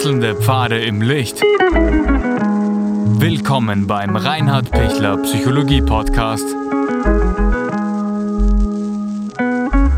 [0.00, 1.42] Wechselnde Pfade im Licht.
[3.20, 6.46] Willkommen beim Reinhard Pichler Psychologie Podcast.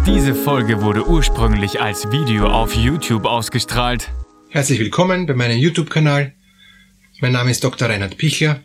[0.05, 4.11] Diese Folge wurde ursprünglich als Video auf YouTube ausgestrahlt.
[4.48, 6.34] Herzlich willkommen bei meinem YouTube-Kanal.
[7.21, 7.89] Mein Name ist Dr.
[7.89, 8.61] Reinhard Pichler.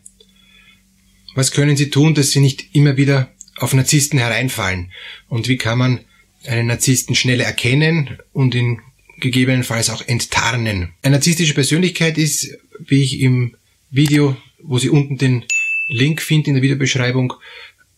[1.35, 3.29] Was können Sie tun, dass Sie nicht immer wieder
[3.59, 4.91] auf Narzissten hereinfallen?
[5.29, 5.99] Und wie kann man
[6.47, 8.81] einen Narzissten schneller erkennen und ihn
[9.19, 10.93] gegebenenfalls auch enttarnen.
[11.01, 13.55] Eine narzisstische Persönlichkeit ist, wie ich im
[13.89, 15.45] Video, wo Sie unten den
[15.89, 17.33] Link finden in der Videobeschreibung,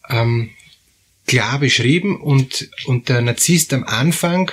[0.09, 0.51] ähm,
[1.27, 4.51] klar beschrieben und, und der Narzisst am Anfang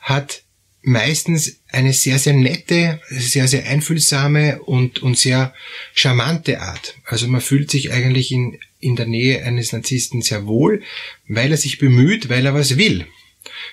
[0.00, 0.42] hat
[0.82, 5.54] meistens eine sehr, sehr nette, sehr, sehr einfühlsame und, und sehr
[5.94, 6.96] charmante Art.
[7.04, 10.82] Also man fühlt sich eigentlich in, in der Nähe eines Narzissten sehr wohl,
[11.28, 13.06] weil er sich bemüht, weil er was will.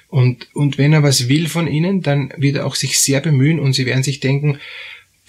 [0.08, 3.60] Und, und wenn er was will von ihnen, dann wird er auch sich sehr bemühen
[3.60, 4.60] und sie werden sich denken,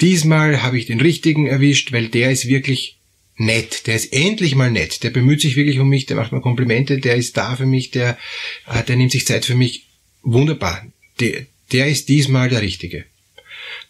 [0.00, 2.96] diesmal habe ich den richtigen erwischt, weil der ist wirklich
[3.36, 6.40] nett, der ist endlich mal nett, der bemüht sich wirklich um mich, der macht mir
[6.40, 8.18] Komplimente, der ist da für mich, der,
[8.66, 9.86] äh, der nimmt sich Zeit für mich.
[10.22, 10.86] Wunderbar.
[11.20, 13.04] Der, der ist diesmal der Richtige.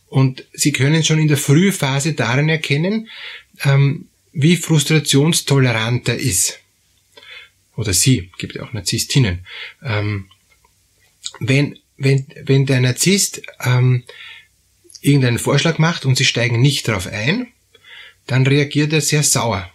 [0.06, 3.08] Und Sie können schon in der Frühphase darin erkennen,
[3.64, 6.60] ähm, wie frustrationstolerant er ist.
[7.76, 9.46] Oder sie, gibt ja auch Narzisstinnen.
[9.82, 10.26] Ähm,
[11.38, 14.04] wenn, wenn, wenn der Narzisst ähm,
[15.00, 17.48] irgendeinen Vorschlag macht und sie steigen nicht darauf ein,
[18.26, 19.70] dann reagiert er sehr sauer.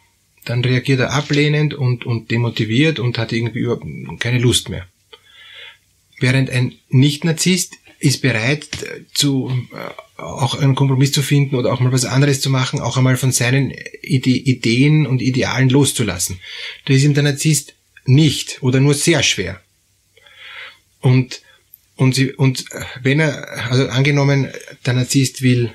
[0.45, 3.85] Dann reagiert er ablehnend und, und demotiviert und hat irgendwie überhaupt
[4.19, 4.87] keine Lust mehr.
[6.19, 8.67] Während ein Nicht-Narzisst ist bereit
[9.13, 12.97] zu äh, auch einen Kompromiss zu finden oder auch mal was anderes zu machen, auch
[12.97, 16.39] einmal von seinen Ide Ideen und Idealen loszulassen.
[16.85, 17.73] Das ist ihm der Narzisst
[18.05, 19.61] nicht oder nur sehr schwer.
[21.01, 21.41] Und
[21.95, 22.65] und, sie, und
[23.01, 24.49] wenn er, also angenommen,
[24.85, 25.71] der Narzisst will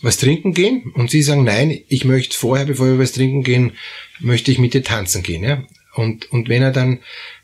[0.00, 3.72] was trinken gehen und sie sagen, nein, ich möchte vorher, bevor wir was trinken gehen,
[4.20, 5.42] möchte ich mit dir tanzen gehen.
[5.42, 5.64] Ja?
[5.94, 7.00] Und, und wenn er dann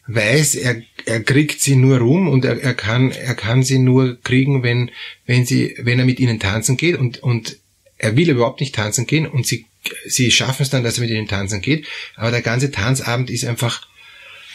[0.07, 4.21] weiß, er, er kriegt sie nur rum und er, er, kann, er kann sie nur
[4.23, 4.91] kriegen, wenn,
[5.27, 7.59] wenn, sie, wenn er mit ihnen tanzen geht und, und
[7.97, 9.67] er will überhaupt nicht tanzen gehen und sie,
[10.07, 13.45] sie schaffen es dann, dass er mit ihnen tanzen geht, aber der ganze Tanzabend ist
[13.45, 13.89] einfach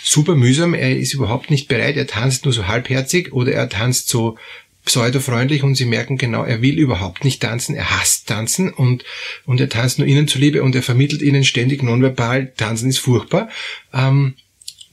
[0.04, 4.10] super mühsam, er ist überhaupt nicht bereit, er tanzt nur so halbherzig oder er tanzt
[4.10, 4.38] so
[4.86, 9.04] pseudofreundlich und sie merken genau, er will überhaupt nicht tanzen, er hasst tanzen und,
[9.46, 13.50] und er tanzt nur ihnen zuliebe und er vermittelt ihnen ständig nonverbal, tanzen ist furchtbar,
[13.94, 14.36] ähm,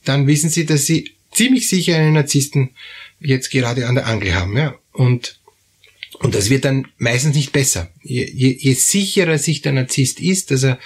[0.05, 2.71] dann wissen sie, dass sie ziemlich sicher einen Narzissten
[3.19, 5.39] jetzt gerade an der Angel haben, ja, und
[6.19, 7.91] und das wird dann meistens nicht besser.
[8.01, 10.79] Je, je, je sicherer sich der Narzisst ist, dass er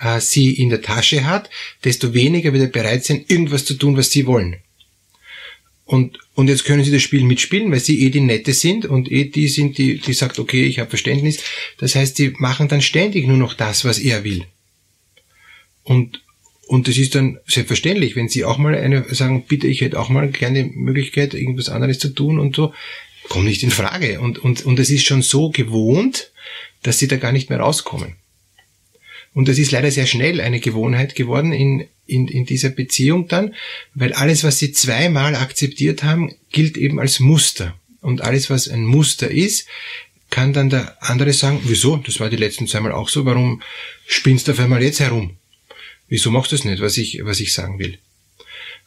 [0.00, 1.50] äh, sie in der Tasche hat,
[1.84, 4.56] desto weniger wird er bereit sein, irgendwas zu tun, was sie wollen.
[5.84, 9.10] Und, und jetzt können sie das Spiel mitspielen, weil sie eh die Nette sind und
[9.10, 11.42] eh die sind, die, die sagt, okay, ich habe Verständnis.
[11.78, 14.44] Das heißt, die machen dann ständig nur noch das, was er will.
[15.82, 16.22] Und,
[16.66, 20.08] und das ist dann selbstverständlich, wenn sie auch mal eine sagen, bitte, ich hätte auch
[20.08, 22.72] mal gerne die Möglichkeit, irgendwas anderes zu tun und so,
[23.28, 24.20] kommt nicht in Frage.
[24.20, 26.32] Und, und, und es ist schon so gewohnt,
[26.82, 28.16] dass sie da gar nicht mehr rauskommen.
[29.34, 33.54] Und das ist leider sehr schnell eine Gewohnheit geworden in, in, in dieser Beziehung dann,
[33.94, 37.74] weil alles, was sie zweimal akzeptiert haben, gilt eben als Muster.
[38.00, 39.66] Und alles, was ein Muster ist,
[40.30, 41.96] kann dann der andere sagen, wieso?
[41.98, 43.62] Das war die letzten zweimal auch so, warum
[44.06, 45.36] spinnst du auf einmal jetzt herum?
[46.08, 47.98] Wieso machst du das nicht, was ich, was ich sagen will?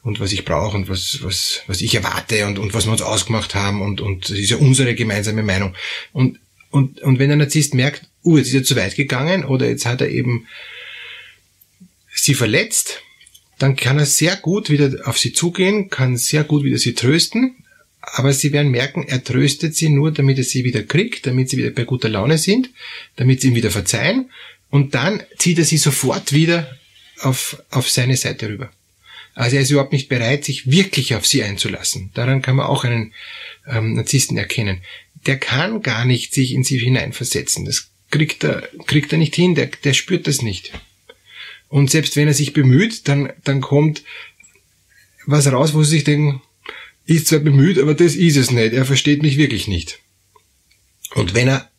[0.04, 3.02] Und was ich brauche und was, was, was ich erwarte und, und was wir uns
[3.02, 5.76] ausgemacht haben und, und das ist ja unsere gemeinsame Meinung.
[6.14, 6.40] Und,
[6.72, 9.86] und, und wenn der Narzisst merkt, uh, jetzt ist er zu weit gegangen oder jetzt
[9.86, 10.48] hat er eben
[12.14, 13.02] sie verletzt,
[13.58, 17.56] dann kann er sehr gut wieder auf sie zugehen, kann sehr gut wieder sie trösten,
[18.02, 21.58] aber sie werden merken, er tröstet sie nur, damit er sie wieder kriegt, damit sie
[21.58, 22.70] wieder bei guter Laune sind,
[23.18, 24.32] damit sie ihm wieder verzeihen
[24.70, 26.78] und dann zieht er sie sofort wieder
[27.20, 28.72] auf, auf seine Seite rüber.
[29.40, 32.12] Also er ist überhaupt nicht bereit, sich wirklich auf sie einzulassen.
[32.14, 33.14] Daran kann man auch einen
[33.66, 34.82] ähm, Narzissten erkennen.
[35.28, 37.64] Der kann gar nicht sich in sie hineinversetzen.
[37.64, 40.74] Das kriegt er, kriegt er nicht hin, der, der spürt das nicht.
[41.70, 44.04] Und selbst wenn er sich bemüht, dann, dann kommt
[45.26, 46.42] was raus, wo sie sich denken,
[47.06, 48.74] ist zwar bemüht, aber das ist es nicht.
[48.74, 50.00] Er versteht mich wirklich nicht.
[51.16, 51.70] Und wenn er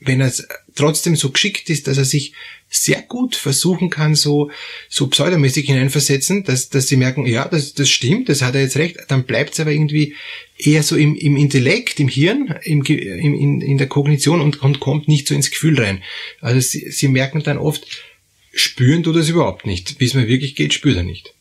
[0.00, 0.32] wenn er
[0.78, 2.32] trotzdem so geschickt ist, dass er sich
[2.70, 4.50] sehr gut versuchen kann, so,
[4.88, 8.76] so pseudomäßig hineinversetzen, dass, dass sie merken, ja, das, das stimmt, das hat er jetzt
[8.76, 10.14] recht, dann bleibt es aber irgendwie
[10.58, 14.80] eher so im, im Intellekt, im Hirn, im, im, in, in der Kognition und, und
[14.80, 16.02] kommt nicht so ins Gefühl rein.
[16.40, 17.86] Also sie, sie merken dann oft,
[18.52, 20.00] spüren du das überhaupt nicht.
[20.00, 21.34] Es mir wirklich geht, spürt er nicht.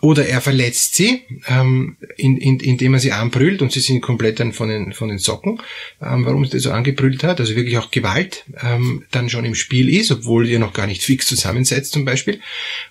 [0.00, 4.40] Oder er verletzt sie, ähm, in, in, indem er sie anbrüllt und sie sind komplett
[4.40, 5.60] dann von den, von den Socken,
[6.00, 9.54] ähm, warum sie das so angebrüllt hat, also wirklich auch Gewalt ähm, dann schon im
[9.54, 12.40] Spiel ist, obwohl ihr noch gar nicht fix zusammensetzt zum Beispiel,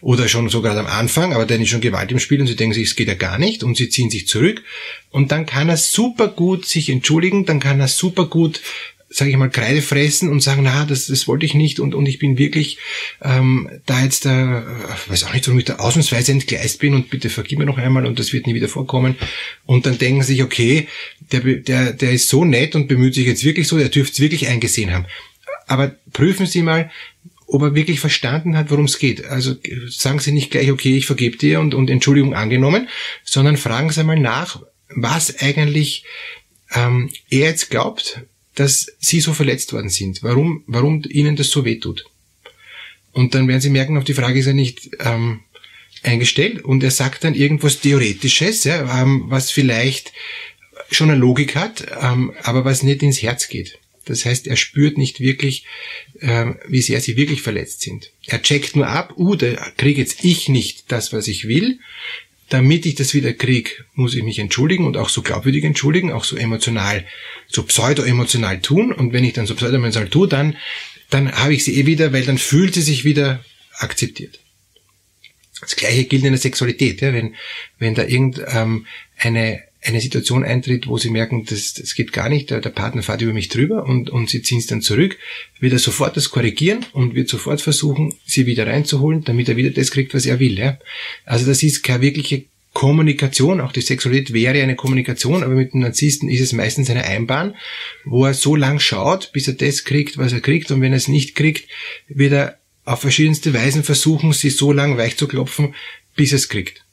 [0.02, 2.74] oder schon sogar am Anfang, aber dann ist schon Gewalt im Spiel und sie denken
[2.74, 4.62] sich, es geht ja gar nicht und sie ziehen sich zurück.
[5.12, 8.62] Und dann kann er super gut sich entschuldigen, dann kann er super gut
[9.10, 12.06] sage ich mal, Kreide fressen und sagen, na, das, das wollte ich nicht und, und
[12.06, 12.78] ich bin wirklich
[13.22, 14.62] ähm, da jetzt, äh,
[15.08, 18.06] weiß auch nicht, warum ich da ausnahmsweise entgleist bin und bitte vergib mir noch einmal
[18.06, 19.16] und das wird nie wieder vorkommen.
[19.66, 20.88] Und dann denken sich, okay,
[21.32, 24.20] der, der, der ist so nett und bemüht sich jetzt wirklich so, der dürfte es
[24.20, 25.06] wirklich eingesehen haben.
[25.66, 26.92] Aber prüfen Sie mal,
[27.48, 29.26] ob er wirklich verstanden hat, worum es geht.
[29.26, 29.56] Also
[29.88, 32.88] sagen Sie nicht gleich, okay, ich vergebe dir und, und Entschuldigung angenommen,
[33.24, 34.62] sondern fragen Sie mal nach,
[34.96, 36.04] was eigentlich
[36.74, 38.22] ähm, er jetzt glaubt,
[38.60, 42.06] dass sie so verletzt worden sind, warum, warum ihnen das so wehtut.
[43.14, 45.42] Und dann werden sie merken, auf die Frage ist er nicht ähm,
[46.04, 50.12] eingestellt und er sagt dann irgendwas Theoretisches, ja, ähm, was vielleicht
[50.92, 53.80] schon eine Logik hat, ähm, aber was nicht ins Herz geht.
[54.06, 55.66] Das heißt, er spürt nicht wirklich,
[56.20, 58.12] äh, wie sehr sie wirklich verletzt sind.
[58.26, 61.80] Er checkt nur ab, uh, da kriege jetzt ich nicht das, was ich will,
[62.50, 66.24] damit ich das wieder krieg, muss ich mich entschuldigen und auch so glaubwürdig entschuldigen, auch
[66.24, 67.06] so emotional,
[67.48, 68.92] so pseudo-emotional tun.
[68.92, 70.58] Und wenn ich dann so pseudo-emotional tue, dann,
[71.10, 73.44] dann habe ich sie eh wieder, weil dann fühlt sie sich wieder
[73.78, 74.40] akzeptiert.
[75.62, 77.36] Das gleiche gilt in der Sexualität, ja, wenn,
[77.78, 78.86] wenn da irgendeine ähm,
[79.18, 83.02] eine, eine Situation eintritt, wo sie merken, das, das geht gar nicht, der, der Partner
[83.02, 85.18] fährt über mich drüber und, und sie ziehen es dann zurück,
[85.60, 89.70] wird er sofort das korrigieren und wird sofort versuchen, sie wieder reinzuholen, damit er wieder
[89.70, 90.60] das kriegt, was er will.
[90.60, 90.78] Ja?
[91.26, 95.80] Also das ist keine wirkliche Kommunikation, auch die Sexualität wäre eine Kommunikation, aber mit dem
[95.80, 97.56] Narzissten ist es meistens eine Einbahn,
[98.06, 100.98] wo er so lang schaut, bis er das kriegt, was er kriegt und wenn er
[100.98, 101.70] es nicht kriegt,
[102.08, 105.74] wird er auf verschiedenste Weisen versuchen, sie so lang weich zu klopfen,
[106.16, 106.84] bis er es kriegt.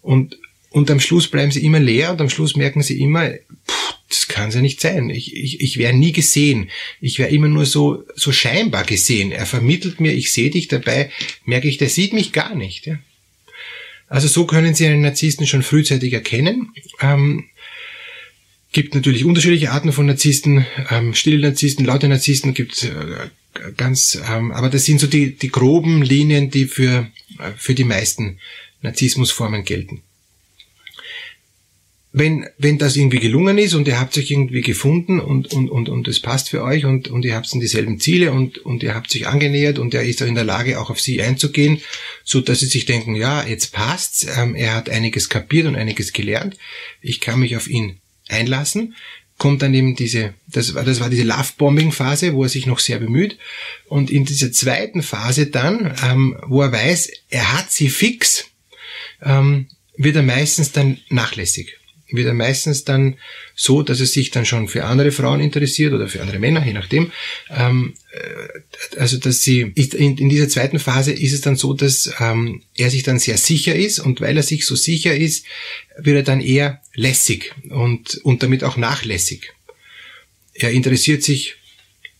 [0.00, 0.38] Und
[0.70, 4.28] und am Schluss bleiben sie immer leer und am Schluss merken sie immer, pff, das
[4.28, 5.10] kann ja nicht sein.
[5.10, 6.70] Ich, ich, ich wäre nie gesehen.
[7.00, 9.32] Ich wäre immer nur so, so scheinbar gesehen.
[9.32, 11.10] Er vermittelt mir, ich sehe dich dabei,
[11.44, 12.86] merke ich, der sieht mich gar nicht.
[12.86, 12.98] Ja?
[14.08, 16.72] Also so können Sie einen Narzissten schon frühzeitig erkennen.
[17.00, 17.44] Ähm,
[18.72, 24.52] gibt natürlich unterschiedliche Arten von Narzissten, ähm, stille Narzissten, laute Narzissten gibt äh, ganz, ähm,
[24.52, 28.38] aber das sind so die, die groben Linien, die für, äh, für die meisten
[28.80, 30.02] Narzissmusformen gelten
[32.10, 35.88] wenn, wenn das irgendwie gelungen ist und ihr habt euch irgendwie gefunden und, und, und,
[35.90, 38.94] und es passt für euch und, und ihr habt dann dieselben Ziele und, und ihr
[38.94, 41.82] habt sich angenähert und er ist auch in der Lage, auch auf sie einzugehen,
[42.24, 46.14] so dass sie sich denken, ja, jetzt passt's, ähm, er hat einiges kapiert und einiges
[46.14, 46.56] gelernt,
[47.02, 48.94] ich kann mich auf ihn einlassen,
[49.36, 52.98] kommt dann eben diese, das war, das war diese Love-Bombing-Phase, wo er sich noch sehr
[52.98, 53.36] bemüht
[53.86, 58.46] und in dieser zweiten Phase dann, ähm, wo er weiß, er hat sie fix,
[59.22, 59.66] ähm,
[59.98, 61.78] wird er meistens dann nachlässig
[62.10, 63.16] wird er meistens dann
[63.54, 66.72] so, dass er sich dann schon für andere Frauen interessiert oder für andere Männer, je
[66.72, 67.12] nachdem.
[67.50, 72.10] Ähm, äh, also dass sie in, in, dieser zweiten Phase ist es dann so, dass
[72.18, 75.44] ähm, er sich dann sehr sicher ist und weil er sich so sicher ist,
[75.98, 79.52] wird er dann eher lässig und, und damit auch nachlässig.
[80.54, 81.56] Er interessiert sich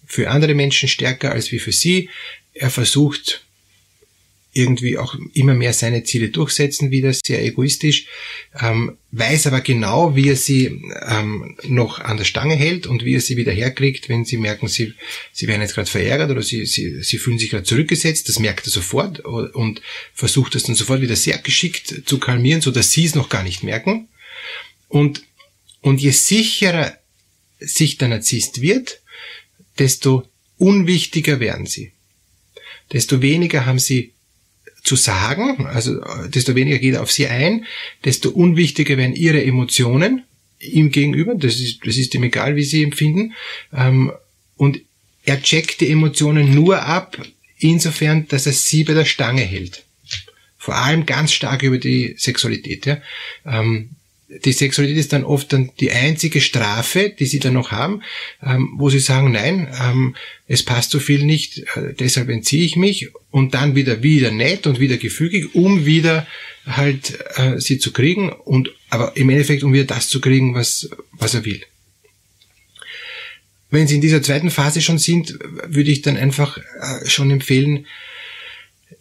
[0.06, 2.08] für andere Menschen stärker als wie für sie.
[2.54, 3.42] Er versucht
[4.58, 8.06] irgendwie auch immer mehr seine Ziele durchsetzen, wieder sehr egoistisch,
[8.60, 13.14] ähm, weiß aber genau, wie er sie ähm, noch an der Stange hält und wie
[13.14, 14.92] er sie wieder herkriegt, wenn sie merken, sie,
[15.32, 18.66] sie werden jetzt gerade verärgert oder sie, sie, sie fühlen sich gerade zurückgesetzt, das merkt
[18.66, 19.80] er sofort und
[20.12, 23.44] versucht das dann sofort wieder sehr geschickt zu kalmieren, so dass sie es noch gar
[23.44, 24.08] nicht merken.
[24.88, 25.22] Und,
[25.80, 26.98] und je sicherer
[27.60, 29.00] sich der Narzisst wird,
[29.78, 31.92] desto unwichtiger werden sie.
[32.92, 34.12] Desto weniger haben sie
[34.88, 37.66] zu sagen, also desto weniger geht er auf sie ein,
[38.04, 40.24] desto unwichtiger werden ihre Emotionen
[40.58, 43.34] ihm gegenüber, das ist, das ist ihm egal, wie sie empfinden,
[43.72, 44.12] ähm,
[44.56, 44.80] und
[45.24, 47.18] er checkt die Emotionen nur ab,
[47.58, 49.84] insofern, dass er sie bei der Stange hält.
[50.56, 52.86] Vor allem ganz stark über die Sexualität.
[52.86, 53.00] Ja.
[53.44, 53.90] Ähm,
[54.28, 58.02] die Sexualität ist dann oft dann die einzige Strafe, die sie dann noch haben,
[58.42, 60.16] ähm, wo sie sagen, nein, ähm,
[60.46, 64.66] es passt so viel nicht, äh, deshalb entziehe ich mich und dann wieder wieder nett
[64.66, 66.26] und wieder gefügig, um wieder
[66.66, 70.90] halt äh, sie zu kriegen und aber im Endeffekt um wieder das zu kriegen, was
[71.12, 71.62] was er will.
[73.70, 77.86] Wenn Sie in dieser zweiten Phase schon sind, würde ich dann einfach äh, schon empfehlen,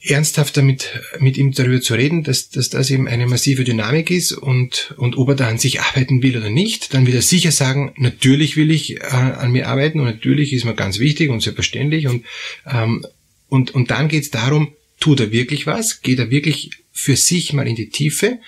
[0.10, 4.32] ernsthaft damit mit ihm darüber zu reden, dass, dass das eben eine massive Dynamik ist
[4.32, 7.94] und, und ob er da an sich arbeiten will oder nicht, dann wieder sicher sagen,
[7.98, 12.08] natürlich will ich äh, an mir arbeiten und natürlich ist mir ganz wichtig und selbstverständlich
[12.08, 12.26] und,
[12.66, 13.06] ähm,
[13.50, 16.02] und, und dann geht es darum, tut er wirklich was?
[16.02, 18.40] Geht er wirklich für sich mal in die Tiefe,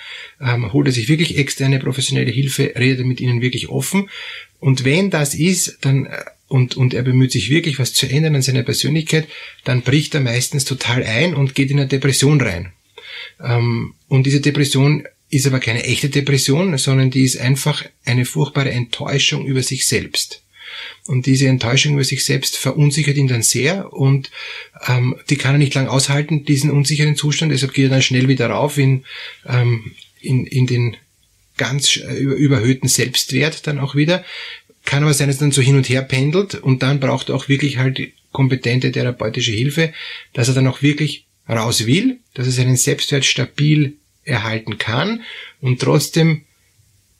[0.41, 4.09] ähm, holt er sich wirklich externe professionelle Hilfe, redet mit ihnen wirklich offen.
[4.59, 8.35] Und wenn das ist, dann äh, und, und er bemüht sich wirklich, was zu ändern
[8.35, 9.27] an seiner Persönlichkeit,
[9.63, 12.73] dann bricht er meistens total ein und geht in eine Depression rein.
[13.41, 18.71] Ähm, und diese Depression ist aber keine echte Depression, sondern die ist einfach eine furchtbare
[18.71, 20.41] Enttäuschung über sich selbst.
[21.05, 24.31] Und diese Enttäuschung über sich selbst verunsichert ihn dann sehr und
[24.87, 27.51] ähm, die kann er nicht lang aushalten, diesen unsicheren Zustand.
[27.51, 29.03] Deshalb geht er dann schnell wieder rauf in,
[29.45, 30.97] ähm, in, in den
[31.57, 34.23] ganz überhöhten Selbstwert dann auch wieder.
[34.85, 37.47] Kann aber sein, dass dann so hin und her pendelt und dann braucht er auch
[37.47, 39.93] wirklich halt kompetente therapeutische Hilfe,
[40.33, 45.23] dass er dann auch wirklich raus will, dass er seinen Selbstwert stabil erhalten kann
[45.61, 46.43] und trotzdem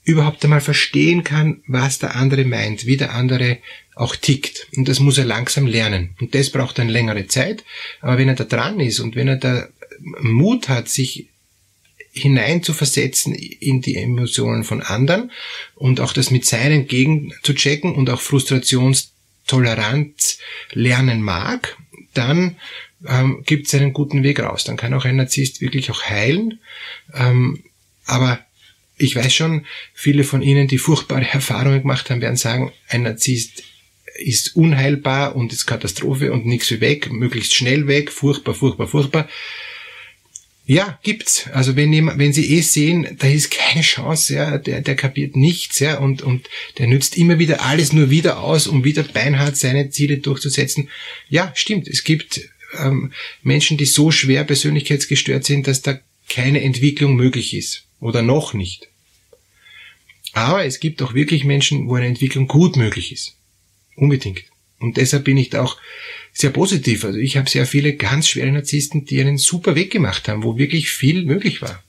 [0.03, 3.57] überhaupt einmal verstehen kann, was der andere meint, wie der andere
[3.95, 4.67] auch tickt.
[4.75, 6.15] Und das muss er langsam lernen.
[6.19, 7.63] Und das braucht dann längere Zeit.
[8.01, 9.67] Aber wenn er da dran ist und wenn er da
[9.99, 11.28] Mut hat, sich
[12.11, 15.31] hineinzuversetzen in die Emotionen von anderen
[15.75, 20.39] und auch das mit seinen gegen zu checken und auch Frustrationstoleranz
[20.71, 21.77] lernen mag,
[22.13, 22.55] dann
[23.07, 24.63] ähm, gibt es einen guten Weg raus.
[24.63, 26.59] Dann kann auch ein Narzisst wirklich auch heilen.
[27.13, 27.63] Ähm,
[28.05, 28.39] aber
[28.97, 33.63] ich weiß schon, viele von Ihnen, die furchtbare Erfahrungen gemacht haben, werden sagen, ein Narzisst
[34.15, 39.29] ist unheilbar und ist Katastrophe und nichts wie weg, möglichst schnell weg, furchtbar, furchtbar, furchtbar.
[40.69, 41.49] Ja, gibt's.
[41.51, 45.35] Also wenn jemand, wenn Sie eh sehen, da ist keine Chance, ja, der, der kapiert
[45.35, 46.47] nichts, ja, und, und
[46.77, 50.87] der nützt immer wieder alles nur wieder aus, um wieder beinhart seine Ziele durchzusetzen.
[51.27, 51.87] Ja, stimmt.
[51.87, 52.41] Es gibt
[52.77, 53.11] ähm,
[53.41, 55.99] Menschen, die so schwer persönlichkeitsgestört sind, dass da
[56.29, 57.85] keine Entwicklung möglich ist.
[57.99, 58.89] Oder noch nicht.
[60.33, 63.35] Aber es gibt auch wirklich Menschen, wo eine Entwicklung gut möglich ist.
[63.95, 64.43] Unbedingt.
[64.79, 65.77] Und deshalb bin ich da auch
[66.33, 67.03] sehr positiv.
[67.03, 70.57] Also ich habe sehr viele ganz schwere Narzissten, die einen super Weg gemacht haben, wo
[70.57, 71.83] wirklich viel möglich war.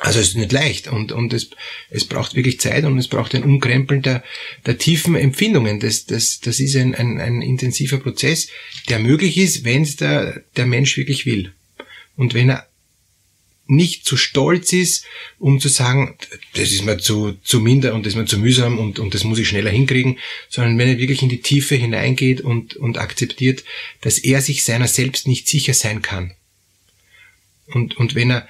[0.00, 1.50] Also es ist nicht leicht und, und es,
[1.90, 4.22] es braucht wirklich Zeit und es braucht ein Umkrempeln der,
[4.64, 5.80] der tiefen Empfindungen.
[5.80, 8.48] Das, das, das ist ein, ein, ein intensiver Prozess,
[8.88, 11.52] der möglich ist, wenn es der, der Mensch wirklich will.
[12.16, 12.67] Und wenn er
[13.68, 15.04] nicht zu stolz ist,
[15.38, 16.16] um zu sagen,
[16.54, 19.24] das ist mir zu, zu minder und das ist mir zu mühsam und, und das
[19.24, 23.64] muss ich schneller hinkriegen, sondern wenn er wirklich in die Tiefe hineingeht und, und akzeptiert,
[24.00, 26.32] dass er sich seiner selbst nicht sicher sein kann.
[27.66, 28.48] Und, und wenn er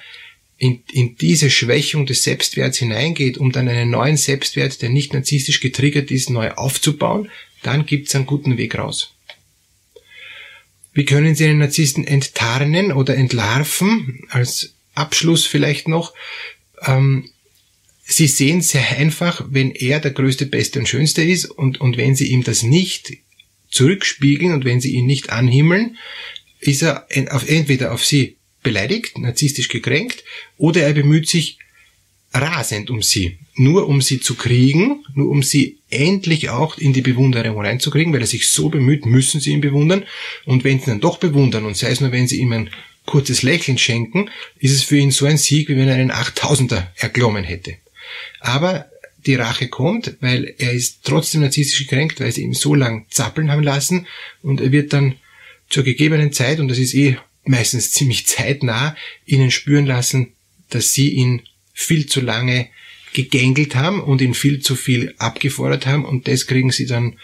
[0.57, 5.59] in, in diese Schwächung des Selbstwerts hineingeht, um dann einen neuen Selbstwert, der nicht narzisstisch
[5.59, 7.29] getriggert ist, neu aufzubauen,
[7.61, 9.13] dann gibt's einen guten Weg raus.
[10.93, 14.25] Wie können Sie einen Narzissten enttarnen oder entlarven?
[14.29, 16.13] Als Abschluss vielleicht noch.
[16.85, 17.29] Ähm,
[18.03, 22.15] Sie sehen sehr einfach, wenn er der größte, beste und schönste ist und, und wenn
[22.15, 23.13] Sie ihm das nicht
[23.69, 25.97] zurückspiegeln und wenn Sie ihn nicht anhimmeln,
[26.59, 30.23] ist er entweder auf Sie beleidigt, narzisstisch gekränkt,
[30.57, 31.59] oder er bemüht sich
[32.33, 37.01] rasend um sie, nur um sie zu kriegen, nur um sie endlich auch in die
[37.01, 40.03] Bewunderung reinzukriegen, weil er sich so bemüht, müssen sie ihn bewundern.
[40.45, 42.69] Und wenn sie dann doch bewundern, und sei es nur, wenn sie ihm ein
[43.09, 46.87] kurzes Lächeln schenken, ist es für ihn so ein Sieg, wie wenn er einen 8000er
[46.95, 47.75] erklommen hätte.
[48.39, 48.85] Aber
[49.25, 53.51] die Rache kommt, weil er ist trotzdem narzisstisch gekränkt, weil sie ihn so lang zappeln
[53.51, 54.05] haben lassen
[54.43, 55.15] und er wird dann
[55.69, 60.33] zur gegebenen Zeit, und das ist eh meistens ziemlich zeitnah, ihnen spüren lassen,
[60.69, 61.41] dass sie ihn
[61.73, 62.67] viel zu lange
[63.13, 67.17] gegängelt haben und ihn viel zu viel abgefordert haben und das kriegen sie dann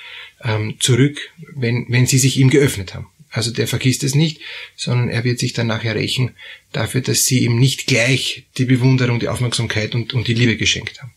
[0.43, 1.19] ähm, zurück,
[1.53, 3.05] wenn, wenn sie sich ihm geöffnet haben.
[3.35, 4.39] Also der vergisst es nicht,
[4.75, 6.31] sondern er wird sich dann nachher rächen
[6.71, 11.01] dafür, dass sie ihm nicht gleich die Bewunderung, die Aufmerksamkeit und, und die Liebe geschenkt
[11.01, 11.13] haben.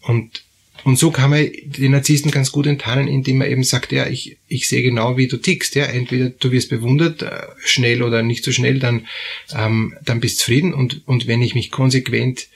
[0.00, 0.42] Und
[0.84, 4.38] und so kann man den Narzissten ganz gut enttarnen, indem man eben sagt, ja, ich,
[4.46, 5.74] ich sehe genau, wie du tickst.
[5.74, 9.06] Ja, entweder du wirst bewundert, äh, schnell oder nicht so schnell, dann,
[9.54, 10.72] ähm, dann bist zufrieden.
[10.72, 12.46] Und, und wenn ich mich konsequent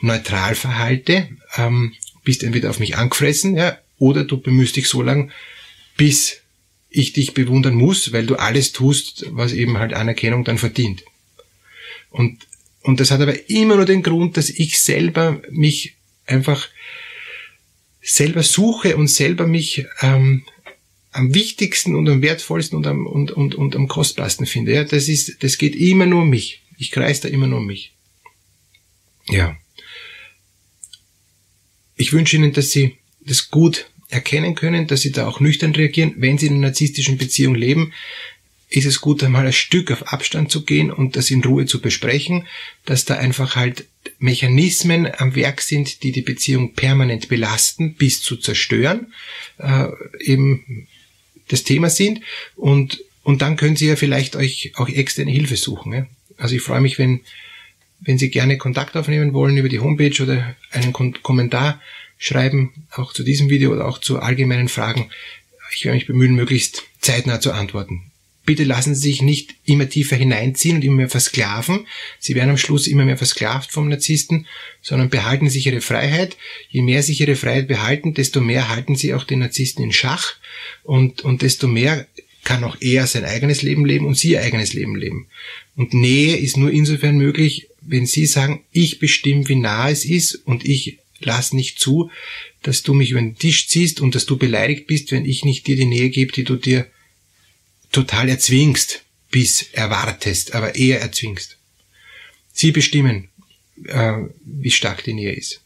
[0.00, 1.92] neutral verhalte, ähm,
[2.24, 5.32] bist entweder auf mich angefressen, ja, oder du bemühst dich so lang,
[5.96, 6.42] bis
[6.96, 11.04] ich dich bewundern muss, weil du alles tust, was eben halt Anerkennung dann verdient.
[12.10, 12.46] Und,
[12.82, 16.68] und das hat aber immer nur den Grund, dass ich selber mich einfach
[18.00, 20.44] selber suche und selber mich ähm,
[21.12, 24.72] am wichtigsten und am wertvollsten und am, und, und, und am kostbarsten finde.
[24.72, 26.62] Ja, das ist, das geht immer nur um mich.
[26.78, 27.92] Ich kreise da immer nur um mich.
[29.28, 29.56] Ja.
[31.96, 36.14] Ich wünsche Ihnen, dass Sie das gut erkennen können, dass Sie da auch nüchtern reagieren.
[36.16, 37.92] Wenn Sie in einer narzisstischen Beziehung leben,
[38.68, 41.80] ist es gut, einmal ein Stück auf Abstand zu gehen und das in Ruhe zu
[41.80, 42.46] besprechen,
[42.84, 43.86] dass da einfach halt
[44.18, 49.12] Mechanismen am Werk sind, die die Beziehung permanent belasten, bis zu zerstören,
[49.58, 49.86] äh,
[50.20, 50.88] eben
[51.48, 52.20] das Thema sind
[52.56, 55.92] und und dann können Sie ja vielleicht euch auch externe Hilfe suchen.
[55.92, 56.06] Ja?
[56.36, 57.22] Also ich freue mich, wenn,
[57.98, 61.80] wenn Sie gerne Kontakt aufnehmen wollen über die Homepage oder einen Kom Kommentar
[62.18, 65.10] schreiben, auch zu diesem Video oder auch zu allgemeinen Fragen.
[65.74, 68.10] Ich werde mich bemühen, möglichst zeitnah zu antworten.
[68.46, 71.84] Bitte lassen Sie sich nicht immer tiefer hineinziehen und immer mehr versklaven.
[72.20, 74.46] Sie werden am Schluss immer mehr versklavt vom Narzissten,
[74.80, 76.36] sondern behalten sich Ihre Freiheit.
[76.70, 80.34] Je mehr sich Ihre Freiheit behalten, desto mehr halten Sie auch den Narzissten in Schach
[80.84, 82.06] und, und desto mehr
[82.44, 85.26] kann auch er sein eigenes Leben leben und Sie Ihr eigenes Leben leben.
[85.74, 90.36] Und Nähe ist nur insofern möglich, wenn Sie sagen, ich bestimme, wie nah es ist
[90.46, 92.10] und ich lass nicht zu,
[92.62, 95.66] dass du mich über den Tisch ziehst und dass du beleidigt bist, wenn ich nicht
[95.66, 96.90] dir die Nähe gebe, die du dir
[97.92, 101.58] total erzwingst, bis erwartest, aber eher erzwingst.
[102.52, 103.28] Sie bestimmen,
[103.84, 105.60] äh, wie stark die Nähe ist.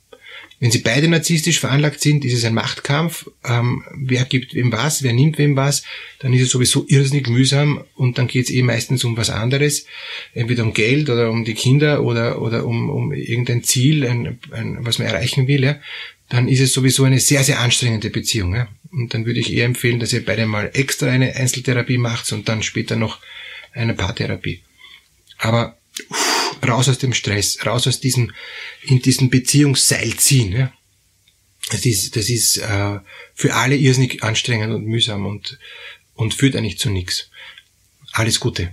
[0.60, 3.30] Wenn sie beide narzisstisch veranlagt sind, ist es ein Machtkampf.
[3.44, 5.82] Ähm, wer gibt wem was, wer nimmt wem was,
[6.18, 9.86] dann ist es sowieso irrsinnig mühsam und dann geht es eh meistens um was anderes,
[10.34, 14.76] entweder um Geld oder um die Kinder oder, oder um, um irgendein Ziel, ein, ein,
[14.80, 15.64] was man erreichen will.
[15.64, 15.80] Ja.
[16.28, 18.54] Dann ist es sowieso eine sehr, sehr anstrengende Beziehung.
[18.54, 18.68] Ja.
[18.92, 22.50] Und dann würde ich eher empfehlen, dass ihr beide mal extra eine Einzeltherapie macht und
[22.50, 23.18] dann später noch
[23.72, 24.60] eine Paartherapie.
[25.38, 25.78] Aber
[26.10, 28.32] uff, raus aus dem Stress, raus aus diesem,
[28.82, 30.52] in diesem Beziehungsseil ziehen.
[30.52, 30.72] Ja.
[31.70, 32.98] Das ist, das ist äh,
[33.34, 35.58] für alle irrsinnig anstrengend und mühsam und,
[36.14, 37.30] und führt eigentlich zu nichts.
[38.12, 38.72] Alles Gute.